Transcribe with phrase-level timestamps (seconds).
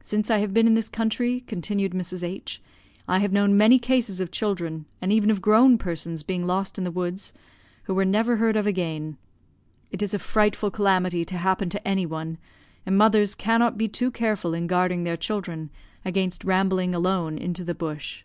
[0.00, 2.22] "Since I have been in the country," continued Mrs.
[2.22, 2.62] H,
[3.08, 6.84] "I have known many cases of children, and even of grown persons, being lost in
[6.84, 7.32] the woods,
[7.82, 9.16] who were never heard of again.
[9.90, 12.38] It is a frightful calamity to happen to any one,
[12.86, 15.70] and mothers cannot be too careful in guarding their children
[16.04, 18.22] against rambling alone into the bush.